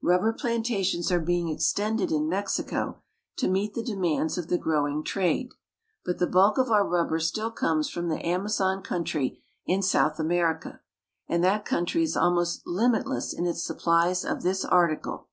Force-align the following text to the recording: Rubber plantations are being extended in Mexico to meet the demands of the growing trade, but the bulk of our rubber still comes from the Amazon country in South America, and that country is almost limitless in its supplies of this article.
Rubber 0.00 0.32
plantations 0.32 1.12
are 1.12 1.20
being 1.20 1.50
extended 1.50 2.10
in 2.10 2.26
Mexico 2.26 3.02
to 3.36 3.48
meet 3.50 3.74
the 3.74 3.82
demands 3.82 4.38
of 4.38 4.48
the 4.48 4.56
growing 4.56 5.04
trade, 5.04 5.50
but 6.06 6.18
the 6.18 6.26
bulk 6.26 6.56
of 6.56 6.70
our 6.70 6.88
rubber 6.88 7.18
still 7.20 7.50
comes 7.50 7.90
from 7.90 8.08
the 8.08 8.24
Amazon 8.26 8.82
country 8.82 9.42
in 9.66 9.82
South 9.82 10.18
America, 10.18 10.80
and 11.28 11.44
that 11.44 11.66
country 11.66 12.02
is 12.02 12.16
almost 12.16 12.66
limitless 12.66 13.34
in 13.34 13.46
its 13.46 13.62
supplies 13.62 14.24
of 14.24 14.40
this 14.42 14.64
article. 14.64 15.28